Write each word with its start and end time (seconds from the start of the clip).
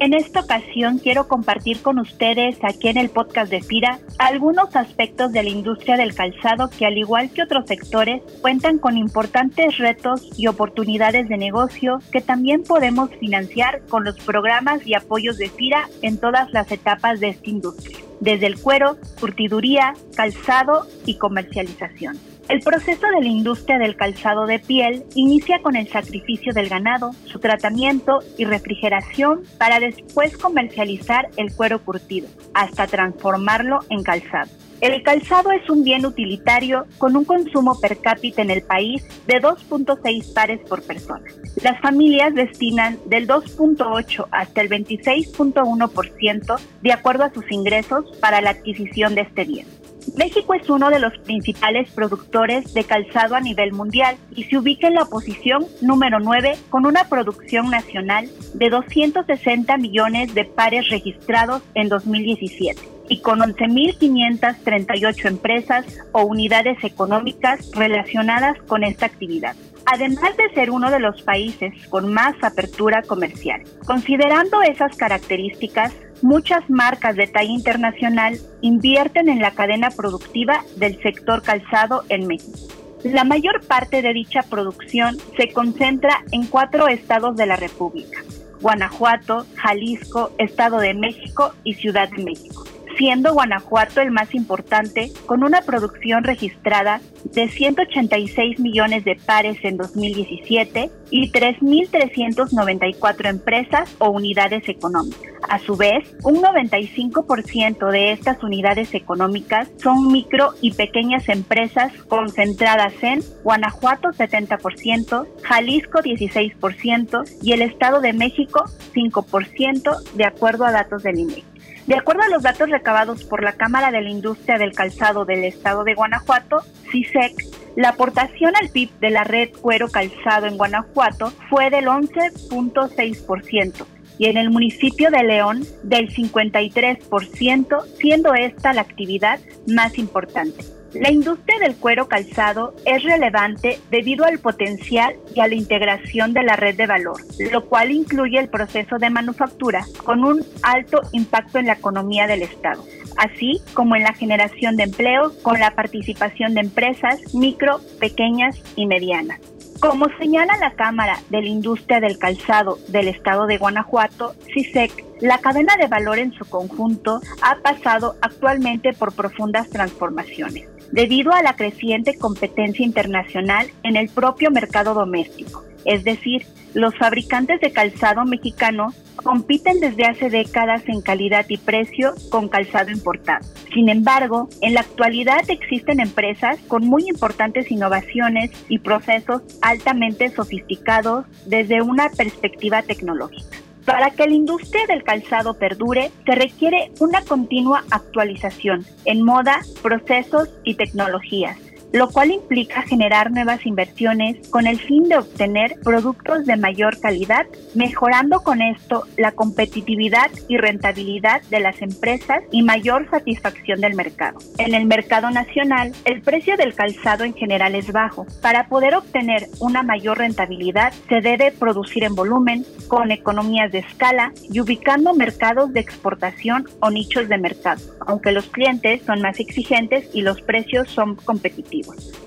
En 0.00 0.14
esta 0.14 0.40
ocasión 0.40 0.98
quiero 0.98 1.26
compartir 1.26 1.82
con 1.82 1.98
ustedes 1.98 2.56
aquí 2.62 2.86
en 2.86 2.98
el 2.98 3.10
podcast 3.10 3.50
de 3.50 3.60
FIRA 3.60 3.98
algunos 4.18 4.76
aspectos 4.76 5.32
de 5.32 5.42
la 5.42 5.48
industria 5.48 5.96
del 5.96 6.14
calzado 6.14 6.70
que 6.70 6.86
al 6.86 6.96
igual 6.96 7.30
que 7.30 7.42
otros 7.42 7.66
sectores 7.66 8.22
cuentan 8.40 8.78
con 8.78 8.96
importantes 8.96 9.76
retos 9.78 10.30
y 10.36 10.46
oportunidades 10.46 11.28
de 11.28 11.36
negocio 11.36 11.98
que 12.12 12.20
también 12.20 12.62
podemos 12.62 13.10
financiar 13.18 13.82
con 13.86 14.04
los 14.04 14.16
programas 14.20 14.86
y 14.86 14.94
apoyos 14.94 15.36
de 15.36 15.48
FIRA 15.48 15.88
en 16.02 16.18
todas 16.18 16.52
las 16.52 16.70
etapas 16.70 17.18
de 17.18 17.30
esta 17.30 17.50
industria, 17.50 17.98
desde 18.20 18.46
el 18.46 18.60
cuero, 18.60 18.98
curtiduría, 19.18 19.94
calzado 20.14 20.86
y 21.06 21.18
comercialización. 21.18 22.37
El 22.48 22.60
proceso 22.60 23.06
de 23.08 23.20
la 23.20 23.28
industria 23.28 23.78
del 23.78 23.94
calzado 23.94 24.46
de 24.46 24.58
piel 24.58 25.04
inicia 25.14 25.60
con 25.60 25.76
el 25.76 25.86
sacrificio 25.86 26.54
del 26.54 26.70
ganado, 26.70 27.10
su 27.26 27.40
tratamiento 27.40 28.20
y 28.38 28.46
refrigeración 28.46 29.42
para 29.58 29.80
después 29.80 30.34
comercializar 30.38 31.28
el 31.36 31.54
cuero 31.54 31.84
curtido, 31.84 32.26
hasta 32.54 32.86
transformarlo 32.86 33.80
en 33.90 34.02
calzado. 34.02 34.50
El 34.80 35.02
calzado 35.02 35.52
es 35.52 35.68
un 35.68 35.84
bien 35.84 36.06
utilitario 36.06 36.86
con 36.96 37.16
un 37.16 37.26
consumo 37.26 37.78
per 37.80 37.98
cápita 37.98 38.40
en 38.40 38.50
el 38.50 38.62
país 38.62 39.04
de 39.26 39.42
2.6 39.42 40.32
pares 40.32 40.60
por 40.68 40.82
persona. 40.82 41.24
Las 41.62 41.78
familias 41.82 42.34
destinan 42.34 42.98
del 43.06 43.26
2.8 43.28 44.26
hasta 44.30 44.60
el 44.62 44.70
26.1% 44.70 46.60
de 46.80 46.92
acuerdo 46.92 47.24
a 47.24 47.32
sus 47.34 47.50
ingresos 47.50 48.06
para 48.20 48.40
la 48.40 48.50
adquisición 48.50 49.14
de 49.16 49.22
este 49.22 49.44
bien. 49.44 49.77
México 50.16 50.54
es 50.54 50.68
uno 50.70 50.90
de 50.90 50.98
los 50.98 51.16
principales 51.18 51.90
productores 51.90 52.72
de 52.74 52.84
calzado 52.84 53.34
a 53.34 53.40
nivel 53.40 53.72
mundial 53.72 54.16
y 54.34 54.44
se 54.44 54.58
ubica 54.58 54.88
en 54.88 54.94
la 54.94 55.04
posición 55.04 55.66
número 55.80 56.20
9 56.20 56.56
con 56.70 56.86
una 56.86 57.08
producción 57.08 57.70
nacional 57.70 58.28
de 58.54 58.70
260 58.70 59.76
millones 59.76 60.34
de 60.34 60.44
pares 60.44 60.88
registrados 60.88 61.62
en 61.74 61.88
2017 61.88 62.80
y 63.10 63.20
con 63.20 63.40
11.538 63.40 65.26
empresas 65.26 65.86
o 66.12 66.24
unidades 66.24 66.82
económicas 66.84 67.70
relacionadas 67.74 68.58
con 68.66 68.84
esta 68.84 69.06
actividad 69.06 69.56
además 69.90 70.36
de 70.36 70.50
ser 70.54 70.70
uno 70.70 70.90
de 70.90 71.00
los 71.00 71.22
países 71.22 71.72
con 71.88 72.12
más 72.12 72.34
apertura 72.42 73.02
comercial. 73.02 73.62
Considerando 73.86 74.60
esas 74.60 74.94
características, 74.96 75.94
muchas 76.22 76.68
marcas 76.68 77.16
de 77.16 77.26
talla 77.26 77.50
internacional 77.50 78.38
invierten 78.60 79.28
en 79.28 79.40
la 79.40 79.52
cadena 79.52 79.90
productiva 79.90 80.64
del 80.76 81.00
sector 81.02 81.42
calzado 81.42 82.04
en 82.08 82.26
México. 82.26 82.58
La 83.04 83.24
mayor 83.24 83.64
parte 83.66 84.02
de 84.02 84.12
dicha 84.12 84.42
producción 84.42 85.16
se 85.36 85.52
concentra 85.52 86.24
en 86.32 86.46
cuatro 86.46 86.88
estados 86.88 87.36
de 87.36 87.46
la 87.46 87.56
República, 87.56 88.22
Guanajuato, 88.60 89.46
Jalisco, 89.54 90.32
Estado 90.38 90.78
de 90.78 90.94
México 90.94 91.52
y 91.62 91.74
Ciudad 91.74 92.08
de 92.10 92.24
México 92.24 92.67
siendo 92.98 93.32
Guanajuato 93.32 94.00
el 94.00 94.10
más 94.10 94.34
importante, 94.34 95.12
con 95.24 95.44
una 95.44 95.62
producción 95.62 96.24
registrada 96.24 97.00
de 97.32 97.48
186 97.48 98.58
millones 98.58 99.04
de 99.04 99.14
pares 99.14 99.58
en 99.62 99.76
2017 99.76 100.90
y 101.10 101.30
3.394 101.30 103.28
empresas 103.28 103.94
o 103.98 104.10
unidades 104.10 104.68
económicas. 104.68 105.22
A 105.48 105.60
su 105.60 105.76
vez, 105.76 106.04
un 106.24 106.42
95% 106.42 107.90
de 107.90 108.12
estas 108.12 108.42
unidades 108.42 108.92
económicas 108.94 109.68
son 109.80 110.10
micro 110.10 110.54
y 110.60 110.72
pequeñas 110.72 111.28
empresas 111.28 111.92
concentradas 112.08 112.92
en 113.02 113.20
Guanajuato 113.44 114.08
70%, 114.08 115.26
Jalisco 115.42 116.00
16% 116.00 117.38
y 117.42 117.52
el 117.52 117.62
Estado 117.62 118.00
de 118.00 118.12
México 118.12 118.64
5% 118.92 120.12
de 120.14 120.24
acuerdo 120.24 120.64
a 120.64 120.72
datos 120.72 121.04
del 121.04 121.20
INEGI. 121.20 121.57
De 121.88 121.96
acuerdo 121.96 122.22
a 122.22 122.28
los 122.28 122.42
datos 122.42 122.68
recabados 122.68 123.24
por 123.24 123.42
la 123.42 123.54
Cámara 123.54 123.90
de 123.90 124.02
la 124.02 124.10
Industria 124.10 124.58
del 124.58 124.74
Calzado 124.74 125.24
del 125.24 125.42
Estado 125.42 125.84
de 125.84 125.94
Guanajuato, 125.94 126.60
CISEC, 126.90 127.32
la 127.76 127.88
aportación 127.88 128.52
al 128.60 128.68
PIB 128.68 128.90
de 129.00 129.08
la 129.08 129.24
red 129.24 129.48
cuero 129.62 129.88
calzado 129.88 130.46
en 130.46 130.58
Guanajuato 130.58 131.32
fue 131.48 131.70
del 131.70 131.86
11.6% 131.86 133.86
y 134.18 134.26
en 134.26 134.36
el 134.36 134.50
municipio 134.50 135.10
de 135.10 135.24
León 135.24 135.64
del 135.82 136.10
53%, 136.10 137.86
siendo 137.98 138.34
esta 138.34 138.74
la 138.74 138.82
actividad 138.82 139.40
más 139.66 139.96
importante. 139.96 140.77
La 140.94 141.12
industria 141.12 141.58
del 141.58 141.76
cuero 141.76 142.08
calzado 142.08 142.74
es 142.86 143.02
relevante 143.02 143.78
debido 143.90 144.24
al 144.24 144.38
potencial 144.38 145.14
y 145.34 145.40
a 145.40 145.46
la 145.46 145.54
integración 145.54 146.32
de 146.32 146.42
la 146.42 146.56
red 146.56 146.76
de 146.76 146.86
valor, 146.86 147.20
lo 147.52 147.66
cual 147.66 147.90
incluye 147.90 148.38
el 148.38 148.48
proceso 148.48 148.98
de 148.98 149.10
manufactura 149.10 149.84
con 150.02 150.24
un 150.24 150.42
alto 150.62 151.02
impacto 151.12 151.58
en 151.58 151.66
la 151.66 151.74
economía 151.74 152.26
del 152.26 152.40
Estado, 152.40 152.82
así 153.18 153.60
como 153.74 153.96
en 153.96 154.02
la 154.02 154.14
generación 154.14 154.76
de 154.76 154.84
empleo 154.84 155.34
con 155.42 155.60
la 155.60 155.72
participación 155.72 156.54
de 156.54 156.62
empresas 156.62 157.34
micro, 157.34 157.80
pequeñas 158.00 158.58
y 158.74 158.86
medianas. 158.86 159.40
Como 159.80 160.06
señala 160.18 160.56
la 160.56 160.72
Cámara 160.72 161.18
de 161.28 161.42
la 161.42 161.48
Industria 161.48 162.00
del 162.00 162.18
Calzado 162.18 162.78
del 162.88 163.08
Estado 163.08 163.46
de 163.46 163.58
Guanajuato, 163.58 164.34
CISEC, 164.54 165.04
la 165.20 165.38
cadena 165.38 165.76
de 165.76 165.86
valor 165.86 166.18
en 166.18 166.32
su 166.32 166.46
conjunto 166.46 167.20
ha 167.42 167.56
pasado 167.56 168.16
actualmente 168.22 168.94
por 168.94 169.14
profundas 169.14 169.68
transformaciones 169.68 170.77
debido 170.92 171.32
a 171.32 171.42
la 171.42 171.56
creciente 171.56 172.16
competencia 172.16 172.84
internacional 172.84 173.68
en 173.82 173.96
el 173.96 174.08
propio 174.08 174.50
mercado 174.50 174.94
doméstico. 174.94 175.64
Es 175.84 176.04
decir, 176.04 176.44
los 176.74 176.94
fabricantes 176.96 177.60
de 177.60 177.72
calzado 177.72 178.24
mexicano 178.24 178.92
compiten 179.16 179.80
desde 179.80 180.04
hace 180.04 180.30
décadas 180.30 180.82
en 180.86 181.00
calidad 181.00 181.46
y 181.48 181.56
precio 181.56 182.14
con 182.30 182.48
calzado 182.48 182.90
importado. 182.90 183.46
Sin 183.72 183.88
embargo, 183.88 184.48
en 184.60 184.74
la 184.74 184.80
actualidad 184.80 185.48
existen 185.48 186.00
empresas 186.00 186.58
con 186.68 186.86
muy 186.86 187.08
importantes 187.08 187.70
innovaciones 187.70 188.50
y 188.68 188.78
procesos 188.78 189.42
altamente 189.60 190.30
sofisticados 190.30 191.26
desde 191.46 191.82
una 191.82 192.10
perspectiva 192.10 192.82
tecnológica. 192.82 193.56
Para 193.88 194.10
que 194.10 194.26
la 194.26 194.34
industria 194.34 194.86
del 194.86 195.02
calzado 195.02 195.54
perdure, 195.54 196.10
se 196.26 196.34
requiere 196.34 196.92
una 197.00 197.22
continua 197.22 197.84
actualización 197.90 198.84
en 199.06 199.24
moda, 199.24 199.62
procesos 199.82 200.50
y 200.62 200.74
tecnologías 200.74 201.56
lo 201.92 202.08
cual 202.08 202.30
implica 202.30 202.82
generar 202.82 203.30
nuevas 203.30 203.64
inversiones 203.66 204.48
con 204.50 204.66
el 204.66 204.78
fin 204.78 205.08
de 205.08 205.16
obtener 205.16 205.76
productos 205.82 206.46
de 206.46 206.56
mayor 206.56 207.00
calidad, 207.00 207.46
mejorando 207.74 208.40
con 208.40 208.62
esto 208.62 209.04
la 209.16 209.32
competitividad 209.32 210.30
y 210.48 210.56
rentabilidad 210.56 211.42
de 211.50 211.60
las 211.60 211.80
empresas 211.80 212.42
y 212.50 212.62
mayor 212.62 213.08
satisfacción 213.10 213.80
del 213.80 213.94
mercado. 213.94 214.38
En 214.58 214.74
el 214.74 214.86
mercado 214.86 215.30
nacional, 215.30 215.92
el 216.04 216.22
precio 216.22 216.56
del 216.56 216.74
calzado 216.74 217.24
en 217.24 217.34
general 217.34 217.74
es 217.74 217.92
bajo. 217.92 218.26
Para 218.42 218.68
poder 218.68 218.94
obtener 218.94 219.46
una 219.60 219.82
mayor 219.82 220.18
rentabilidad, 220.18 220.92
se 221.08 221.20
debe 221.20 221.52
producir 221.52 222.04
en 222.04 222.14
volumen, 222.14 222.64
con 222.88 223.10
economías 223.10 223.70
de 223.72 223.78
escala 223.78 224.32
y 224.50 224.60
ubicando 224.60 225.14
mercados 225.14 225.72
de 225.72 225.80
exportación 225.80 226.66
o 226.80 226.90
nichos 226.90 227.28
de 227.28 227.38
mercado, 227.38 227.80
aunque 228.06 228.32
los 228.32 228.46
clientes 228.46 229.02
son 229.04 229.20
más 229.20 229.40
exigentes 229.40 230.08
y 230.14 230.22
los 230.22 230.40
precios 230.42 230.88
son 230.88 231.16
competitivos. 231.16 231.77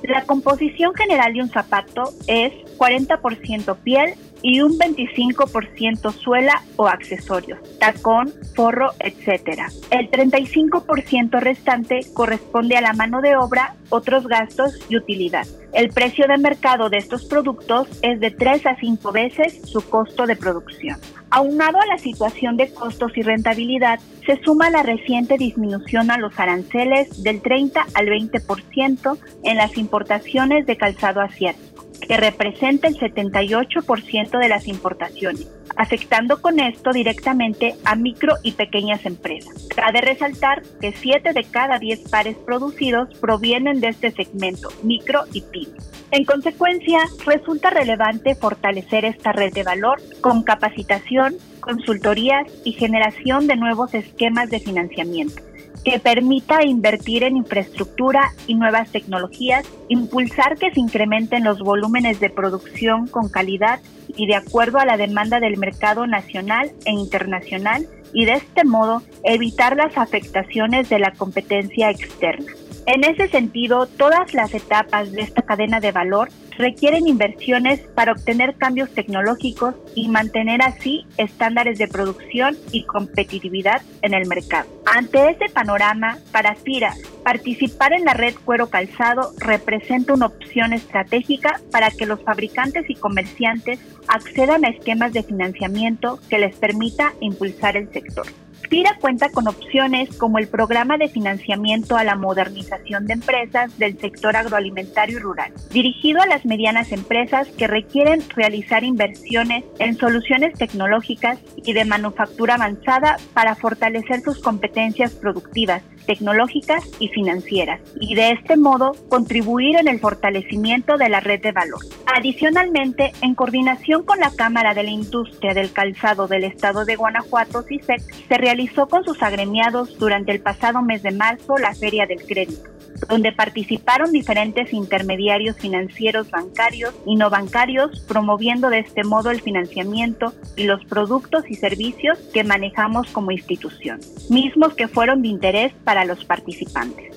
La 0.04 0.24
composición 0.26 0.94
general 0.94 1.34
de 1.34 1.42
un 1.42 1.50
zapato 1.50 2.14
es 2.28 2.54
40% 2.78 3.78
piel 3.78 4.16
y 4.42 4.62
un 4.62 4.78
25% 4.78 6.12
suela 6.12 6.62
o 6.76 6.88
accesorios, 6.88 7.60
tacón, 7.80 8.34
forro, 8.56 8.92
etc. 9.00 9.62
El 9.90 10.10
35% 10.10 11.40
restante 11.40 12.02
corresponde 12.14 12.78
a 12.78 12.82
la 12.82 12.94
mano 12.94 13.22
de 13.22 13.36
obra, 13.36 13.76
otros 13.90 14.28
gastos 14.28 14.80
y 14.90 14.98
utilidad. 14.98 15.48
El 15.74 15.90
precio 15.90 16.26
de 16.28 16.38
mercado 16.38 16.90
de 16.90 16.98
estos 16.98 17.26
productos 17.26 17.88
es 18.02 18.20
de 18.20 18.32
3 18.32 18.66
a 18.66 18.76
5 18.76 19.12
veces 19.12 19.62
su 19.64 19.82
costo 19.82 20.26
de 20.26 20.36
producción. 20.36 20.98
Aunado 21.30 21.80
a 21.80 21.86
la 21.86 21.98
situación 21.98 22.58
de 22.58 22.74
costos 22.74 23.14
y 23.16 23.22
rentabilidad, 23.22 24.02
se 24.26 24.38
suma 24.44 24.70
la 24.70 24.84
reciente 24.84 25.38
disminución 25.38 26.12
a 26.12 26.18
los 26.18 26.38
aranceles 26.38 27.24
del 27.24 27.42
30 27.42 27.86
al 27.94 28.08
20% 28.08 29.18
en 29.44 29.58
las 29.58 29.78
importaciones 29.78 30.66
de 30.66 30.76
calzado 30.76 31.22
asiático, 31.22 31.81
que 32.02 32.18
representa 32.18 32.88
el 32.88 32.98
78% 32.98 34.40
de 34.40 34.50
las 34.50 34.68
importaciones, 34.68 35.48
afectando 35.76 36.42
con 36.42 36.60
esto 36.60 36.92
directamente 36.92 37.76
a 37.86 37.96
micro 37.96 38.36
y 38.44 38.54
pequeñas 38.54 39.06
empresas. 39.06 39.68
Cabe 39.76 40.02
resaltar 40.02 40.64
que 40.80 40.92
7 40.92 41.34
de 41.34 41.44
cada 41.44 41.80
10 41.80 42.10
pares 42.10 42.38
producidos 42.38 43.14
provienen 43.20 43.80
de 43.80 43.90
este 43.90 44.12
segmento, 44.12 44.70
micro 44.84 45.24
y 45.34 45.42
pyme. 45.42 45.78
En 46.12 46.26
consecuencia, 46.26 47.00
resulta 47.26 47.70
relevante 47.70 48.36
fortalecer 48.36 49.06
esta 49.06 49.32
red 49.32 49.54
de 49.54 49.64
valor 49.64 50.02
con 50.20 50.44
capacitación, 50.44 51.36
consultorías 51.62 52.48
y 52.66 52.74
generación 52.74 53.48
de 53.48 53.56
nuevos 53.56 53.94
esquemas 53.94 54.50
de 54.50 54.60
financiamiento 54.60 55.42
que 55.84 56.00
permita 56.00 56.64
invertir 56.64 57.24
en 57.24 57.38
infraestructura 57.38 58.32
y 58.46 58.56
nuevas 58.56 58.92
tecnologías, 58.92 59.66
impulsar 59.90 60.58
que 60.58 60.72
se 60.72 60.80
incrementen 60.80 61.44
los 61.44 61.60
volúmenes 61.60 62.20
de 62.20 62.30
producción 62.30 63.08
con 63.08 63.30
calidad 63.30 63.80
y 64.16 64.28
de 64.28 64.36
acuerdo 64.36 64.80
a 64.80 64.86
la 64.86 64.98
demanda 64.98 65.40
del 65.40 65.58
mercado 65.58 66.08
nacional 66.08 66.72
e 66.86 66.92
internacional 66.92 67.88
y 68.14 68.26
de 68.26 68.34
este 68.34 68.64
modo 68.64 69.02
evitar 69.24 69.76
las 69.76 69.98
afectaciones 69.98 70.90
de 70.90 71.00
la 71.00 71.12
competencia 71.12 71.90
externa. 71.90 72.52
En 72.88 73.04
ese 73.04 73.28
sentido, 73.28 73.86
todas 73.86 74.34
las 74.34 74.54
etapas 74.54 75.12
de 75.12 75.22
esta 75.22 75.44
cadena 75.44 75.80
de 75.80 75.92
valor 75.92 76.30
requieren 76.58 77.08
inversiones 77.08 77.80
para 77.96 78.12
obtener 78.12 78.56
cambios 78.56 78.90
tecnológicos 78.92 79.76
y 79.96 80.10
mantener 80.10 80.62
así 80.62 81.06
estándares 81.18 81.78
de 81.78 81.88
producción 81.88 82.58
y 82.72 82.84
competitividad 82.84 83.82
en 84.02 84.14
el 84.14 84.28
mercado. 84.28 84.68
Ante 84.86 85.30
ese 85.30 85.46
panorama, 85.54 86.18
para 86.32 86.56
FIRA, 86.56 86.94
participar 87.24 87.94
en 87.94 88.06
la 88.06 88.14
red 88.14 88.36
cuero 88.44 88.70
calzado 88.70 89.32
representa 89.38 90.14
una 90.14 90.26
opción 90.28 90.74
estratégica 90.74 91.62
para 91.72 91.92
que 91.92 92.06
los 92.06 92.22
fabricantes 92.24 92.90
y 92.90 92.96
comerciantes 92.96 93.80
accedan 94.08 94.66
a 94.66 94.70
esquemas 94.70 95.14
de 95.14 95.24
financiamiento 95.24 96.20
que 96.30 96.40
les 96.40 96.56
permita 96.56 97.14
impulsar 97.20 97.78
el 97.78 97.92
sector. 97.92 98.26
FIRA 98.72 98.96
cuenta 99.02 99.30
con 99.30 99.50
opciones 99.50 100.16
como 100.16 100.40
el 100.40 100.48
programa 100.48 100.98
de 100.98 101.10
financiamiento 101.10 101.98
a 101.98 102.06
la 102.06 102.16
modernización 102.16 103.06
de 103.06 103.14
empresas 103.14 103.78
del 103.78 104.00
sector 104.00 104.38
agroalimentario 104.38 105.18
y 105.18 105.20
rural, 105.20 105.52
dirigido 105.72 106.22
a 106.22 106.26
las 106.26 106.46
medianas 106.46 106.94
empresas 106.94 107.50
que 107.50 107.68
requieren 107.68 108.24
realizar 108.34 108.86
inversiones 108.86 109.66
en 109.80 109.98
soluciones 109.98 110.54
tecnológicas 110.54 111.40
y 111.58 111.74
de 111.74 111.84
manufactura 111.84 112.54
avanzada 112.54 113.18
para 113.34 113.56
fortalecer 113.56 114.22
sus 114.22 114.40
competencias 114.40 115.16
productivas, 115.16 115.84
tecnológicas 116.06 116.84
y 117.00 117.08
financieras, 117.10 117.82
y 118.00 118.16
de 118.16 118.32
este 118.32 118.58
modo 118.58 118.94
contribuir 119.10 119.78
en 119.78 119.88
el 119.88 120.00
fortalecimiento 120.00 120.98
de 120.98 121.10
la 121.10 121.20
red 121.20 121.42
de 121.42 121.52
valor. 121.52 121.80
Adicionalmente, 122.16 123.14
en 123.22 123.36
coordinación 123.36 124.04
con 124.04 124.20
la 124.20 124.32
Cámara 124.32 124.74
de 124.74 124.84
la 124.84 124.92
Industria 124.92 125.54
del 125.54 125.72
Calzado 125.72 126.28
del 126.28 126.44
Estado 126.44 126.86
de 126.86 126.96
Guanajuato, 126.96 127.64
CISEC, 127.64 128.02
se 128.28 128.38
realizó 128.38 128.88
con 128.88 129.04
sus 129.04 129.22
agremiados 129.24 129.98
durante 129.98 130.32
el 130.32 130.42
pasado 130.42 130.82
mes 130.82 131.04
de 131.04 131.12
marzo 131.12 131.58
la 131.58 131.74
Feria 131.74 132.06
del 132.06 132.24
Crédito 132.26 132.72
donde 133.08 133.32
participaron 133.32 134.12
diferentes 134.12 134.74
intermediarios 134.74 135.58
financieros 135.58 136.30
bancarios 136.30 136.94
y 137.06 137.16
no 137.16 137.30
bancarios, 137.30 138.02
promoviendo 138.08 138.70
de 138.70 138.80
este 138.80 139.04
modo 139.04 139.32
el 139.32 139.42
financiamiento 139.42 140.34
y 140.56 140.64
los 140.64 140.84
productos 140.86 141.50
y 141.50 141.56
servicios 141.56 142.20
que 142.34 142.44
manejamos 142.44 143.10
como 143.12 143.32
institución, 143.32 144.00
mismos 144.30 144.74
que 144.74 144.88
fueron 144.88 145.22
de 145.22 145.30
interés 145.30 145.74
para 145.92 146.06
los 146.06 146.24
participantes. 146.24 147.14